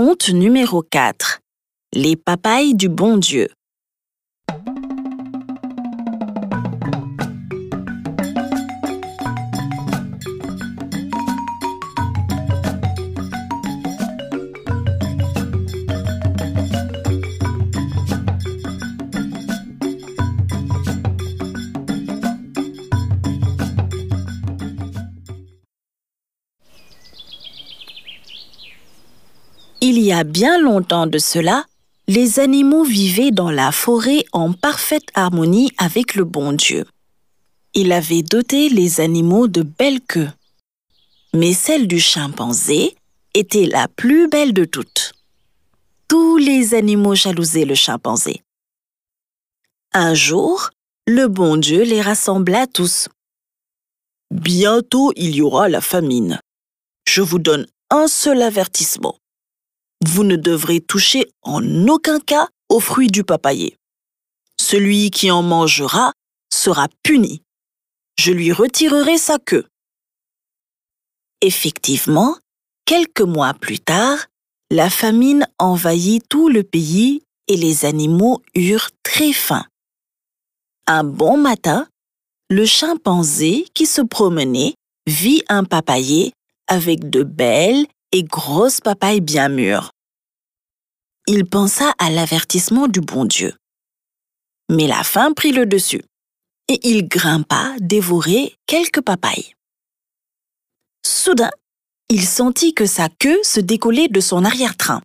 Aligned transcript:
Conte 0.00 0.28
numéro 0.28 0.80
4. 0.80 1.40
Les 1.92 2.14
papayes 2.14 2.76
du 2.76 2.88
bon 2.88 3.16
Dieu. 3.16 3.48
Il 29.98 30.04
y 30.04 30.12
a 30.12 30.22
bien 30.22 30.60
longtemps 30.60 31.08
de 31.08 31.18
cela, 31.18 31.64
les 32.06 32.38
animaux 32.38 32.84
vivaient 32.84 33.32
dans 33.32 33.50
la 33.50 33.72
forêt 33.72 34.24
en 34.30 34.52
parfaite 34.52 35.08
harmonie 35.14 35.72
avec 35.76 36.14
le 36.14 36.22
bon 36.22 36.52
Dieu. 36.52 36.86
Il 37.74 37.90
avait 37.90 38.22
doté 38.22 38.68
les 38.68 39.00
animaux 39.00 39.48
de 39.48 39.62
belles 39.62 40.00
queues. 40.00 40.30
Mais 41.34 41.52
celle 41.52 41.88
du 41.88 41.98
chimpanzé 41.98 42.94
était 43.34 43.66
la 43.66 43.88
plus 43.88 44.28
belle 44.28 44.52
de 44.52 44.64
toutes. 44.64 45.14
Tous 46.06 46.36
les 46.36 46.74
animaux 46.74 47.16
jalousaient 47.16 47.64
le 47.64 47.74
chimpanzé. 47.74 48.44
Un 49.92 50.14
jour, 50.14 50.70
le 51.08 51.26
bon 51.26 51.56
Dieu 51.56 51.82
les 51.82 52.02
rassembla 52.02 52.68
tous. 52.68 53.08
Bientôt 54.30 55.12
il 55.16 55.34
y 55.34 55.42
aura 55.42 55.68
la 55.68 55.80
famine. 55.80 56.38
Je 57.04 57.20
vous 57.20 57.40
donne 57.40 57.66
un 57.90 58.06
seul 58.06 58.42
avertissement 58.42 59.16
vous 60.06 60.24
ne 60.24 60.36
devrez 60.36 60.80
toucher 60.80 61.30
en 61.42 61.88
aucun 61.88 62.20
cas 62.20 62.48
aux 62.68 62.80
fruits 62.80 63.10
du 63.10 63.24
papayer. 63.24 63.76
Celui 64.60 65.10
qui 65.10 65.30
en 65.30 65.42
mangera 65.42 66.12
sera 66.52 66.88
puni. 67.02 67.42
Je 68.18 68.32
lui 68.32 68.52
retirerai 68.52 69.18
sa 69.18 69.38
queue. 69.38 69.66
Effectivement, 71.40 72.36
quelques 72.84 73.20
mois 73.20 73.54
plus 73.54 73.78
tard, 73.78 74.26
la 74.70 74.90
famine 74.90 75.46
envahit 75.58 76.22
tout 76.28 76.48
le 76.48 76.62
pays 76.62 77.22
et 77.46 77.56
les 77.56 77.84
animaux 77.84 78.42
eurent 78.54 78.90
très 79.02 79.32
faim. 79.32 79.64
Un 80.86 81.04
bon 81.04 81.36
matin, 81.36 81.86
le 82.50 82.64
chimpanzé 82.64 83.66
qui 83.74 83.86
se 83.86 84.02
promenait 84.02 84.74
vit 85.06 85.42
un 85.48 85.64
papayer 85.64 86.32
avec 86.66 87.08
de 87.08 87.22
belles 87.22 87.86
et 88.12 88.24
grosses 88.24 88.80
papayes 88.80 89.20
bien 89.20 89.48
mûres. 89.48 89.92
Il 91.26 91.44
pensa 91.44 91.92
à 91.98 92.10
l'avertissement 92.10 92.88
du 92.88 93.00
bon 93.00 93.24
Dieu. 93.24 93.54
Mais 94.70 94.86
la 94.86 95.02
faim 95.02 95.32
prit 95.34 95.52
le 95.52 95.66
dessus, 95.66 96.02
et 96.68 96.78
il 96.88 97.08
grimpa 97.08 97.74
dévorer 97.80 98.54
quelques 98.66 99.00
papayes. 99.00 99.54
Soudain, 101.04 101.50
il 102.08 102.26
sentit 102.26 102.74
que 102.74 102.86
sa 102.86 103.08
queue 103.08 103.38
se 103.42 103.60
décollait 103.60 104.08
de 104.08 104.20
son 104.20 104.44
arrière-train. 104.44 105.02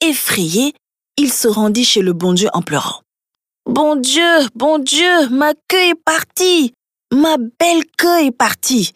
Effrayé, 0.00 0.74
il 1.16 1.32
se 1.32 1.48
rendit 1.48 1.84
chez 1.84 2.02
le 2.02 2.12
bon 2.12 2.32
Dieu 2.32 2.48
en 2.52 2.62
pleurant. 2.62 3.02
Bon 3.64 3.96
Dieu, 3.96 4.48
bon 4.54 4.78
Dieu, 4.78 5.28
ma 5.28 5.54
queue 5.68 5.90
est 5.90 6.02
partie, 6.04 6.72
ma 7.12 7.36
belle 7.36 7.84
queue 7.96 8.26
est 8.26 8.36
partie, 8.36 8.92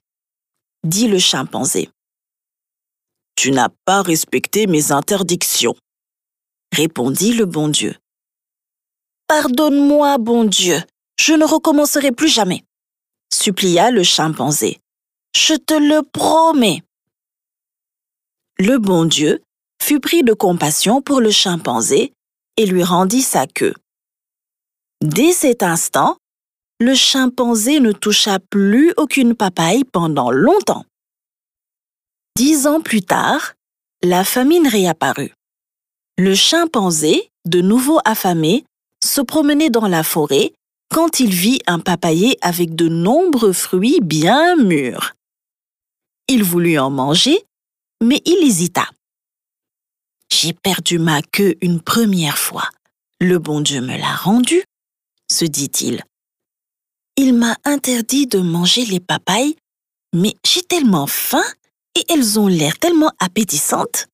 dit 0.84 1.08
le 1.08 1.18
chimpanzé. 1.18 1.90
Tu 3.42 3.52
n'as 3.52 3.70
pas 3.86 4.02
respecté 4.02 4.66
mes 4.66 4.92
interdictions, 4.92 5.74
répondit 6.76 7.32
le 7.32 7.46
bon 7.46 7.68
Dieu. 7.68 7.96
Pardonne-moi, 9.28 10.18
bon 10.18 10.44
Dieu, 10.44 10.82
je 11.18 11.32
ne 11.32 11.46
recommencerai 11.46 12.12
plus 12.12 12.28
jamais, 12.28 12.64
supplia 13.32 13.90
le 13.90 14.02
chimpanzé. 14.02 14.78
Je 15.34 15.54
te 15.54 15.72
le 15.72 16.02
promets. 16.02 16.82
Le 18.58 18.76
bon 18.76 19.06
Dieu 19.06 19.42
fut 19.82 20.00
pris 20.00 20.22
de 20.22 20.34
compassion 20.34 21.00
pour 21.00 21.22
le 21.22 21.30
chimpanzé 21.30 22.12
et 22.58 22.66
lui 22.66 22.84
rendit 22.84 23.22
sa 23.22 23.46
queue. 23.46 23.72
Dès 25.02 25.32
cet 25.32 25.62
instant, 25.62 26.18
le 26.78 26.94
chimpanzé 26.94 27.80
ne 27.80 27.92
toucha 27.92 28.38
plus 28.38 28.92
aucune 28.98 29.34
papaye 29.34 29.84
pendant 29.84 30.30
longtemps. 30.30 30.84
Dix 32.42 32.66
ans 32.66 32.80
plus 32.80 33.02
tard, 33.02 33.52
la 34.02 34.24
famine 34.24 34.66
réapparut. 34.66 35.34
Le 36.16 36.34
chimpanzé, 36.34 37.30
de 37.44 37.60
nouveau 37.60 38.00
affamé, 38.06 38.64
se 39.04 39.20
promenait 39.20 39.68
dans 39.68 39.86
la 39.86 40.02
forêt 40.02 40.54
quand 40.88 41.20
il 41.20 41.34
vit 41.34 41.60
un 41.66 41.80
papayer 41.80 42.38
avec 42.40 42.74
de 42.74 42.88
nombreux 42.88 43.52
fruits 43.52 44.00
bien 44.00 44.56
mûrs. 44.56 45.12
Il 46.28 46.42
voulut 46.42 46.78
en 46.78 46.88
manger, 46.88 47.44
mais 48.02 48.22
il 48.24 48.42
hésita. 48.42 48.88
J'ai 50.32 50.54
perdu 50.54 50.98
ma 50.98 51.20
queue 51.20 51.56
une 51.60 51.82
première 51.82 52.38
fois. 52.38 52.70
Le 53.20 53.38
bon 53.38 53.60
Dieu 53.60 53.82
me 53.82 53.98
l'a 53.98 54.16
rendue, 54.16 54.64
se 55.30 55.44
dit-il. 55.44 56.02
Il 57.18 57.34
m'a 57.34 57.58
interdit 57.64 58.26
de 58.26 58.38
manger 58.38 58.86
les 58.86 59.00
papayes, 59.00 59.56
mais 60.14 60.34
j'ai 60.46 60.62
tellement 60.62 61.06
faim 61.06 61.44
et 61.94 62.04
elles 62.08 62.38
ont 62.38 62.46
l'air 62.46 62.78
tellement 62.78 63.12
appétissantes. 63.18 64.06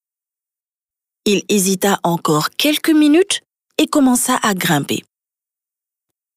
Il 1.25 1.42
hésita 1.48 1.98
encore 2.03 2.50
quelques 2.50 2.91
minutes 2.91 3.42
et 3.78 3.87
commença 3.87 4.38
à 4.42 4.54
grimper. 4.54 5.04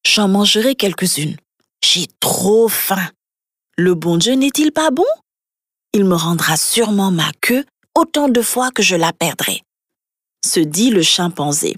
J'en 0.05 0.27
mangerai 0.27 0.75
quelques-unes. 0.75 1.37
J'ai 1.83 2.07
trop 2.19 2.67
faim. 2.67 3.09
Le 3.77 3.93
bon 3.93 4.17
Dieu 4.17 4.33
n'est-il 4.33 4.71
pas 4.71 4.91
bon? 4.91 5.05
Il 5.93 6.05
me 6.05 6.15
rendra 6.15 6.57
sûrement 6.57 7.11
ma 7.11 7.31
queue 7.41 7.65
autant 7.95 8.29
de 8.29 8.41
fois 8.41 8.71
que 8.71 8.83
je 8.83 8.95
la 8.95 9.13
perdrai, 9.13 9.61
se 10.45 10.59
dit 10.59 10.89
le 10.89 11.01
chimpanzé. 11.01 11.75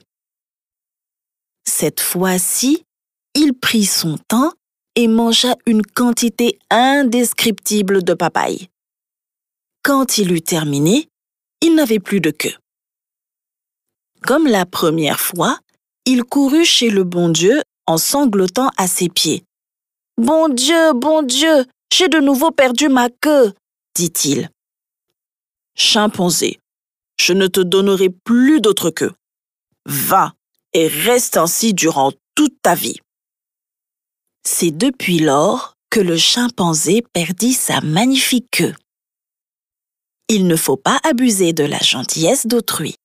Cette 1.68 2.00
fois-ci, 2.00 2.84
il 3.34 3.54
prit 3.54 3.86
son 3.86 4.18
temps 4.18 4.52
et 4.96 5.08
mangea 5.08 5.56
une 5.66 5.86
quantité 5.86 6.60
indescriptible 6.70 8.04
de 8.04 8.14
papaye. 8.14 8.71
Quand 9.94 10.18
il 10.18 10.32
eut 10.32 10.42
terminé, 10.42 11.10
il 11.60 11.76
n'avait 11.76 12.00
plus 12.00 12.22
de 12.22 12.32
queue. 12.32 12.56
Comme 14.22 14.48
la 14.48 14.66
première 14.66 15.20
fois, 15.20 15.60
il 16.06 16.24
courut 16.24 16.64
chez 16.64 16.90
le 16.90 17.04
bon 17.04 17.28
Dieu 17.28 17.62
en 17.88 17.98
sanglotant 17.98 18.72
à 18.78 18.88
ses 18.88 19.10
pieds. 19.10 19.44
Bon 20.18 20.48
Dieu, 20.48 20.94
bon 20.94 21.24
Dieu, 21.24 21.66
j'ai 21.92 22.08
de 22.08 22.20
nouveau 22.22 22.52
perdu 22.52 22.88
ma 22.88 23.10
queue, 23.10 23.52
dit-il. 23.94 24.50
Chimpanzé, 25.76 26.58
je 27.20 27.34
ne 27.34 27.48
te 27.48 27.60
donnerai 27.60 28.12
plus 28.24 28.62
d'autre 28.62 28.92
queue. 28.92 29.12
Va 29.86 30.36
et 30.72 30.88
reste 30.88 31.36
ainsi 31.36 31.74
durant 31.74 32.14
toute 32.34 32.56
ta 32.62 32.76
vie. 32.76 33.02
C'est 34.48 34.72
depuis 34.72 35.20
lors 35.20 35.74
que 35.90 36.00
le 36.00 36.16
chimpanzé 36.16 37.04
perdit 37.12 37.52
sa 37.52 37.82
magnifique 37.82 38.48
queue. 38.52 38.74
Il 40.34 40.48
ne 40.48 40.56
faut 40.56 40.78
pas 40.78 40.98
abuser 41.04 41.52
de 41.52 41.66
la 41.66 41.80
gentillesse 41.80 42.48
d'autrui. 42.48 42.96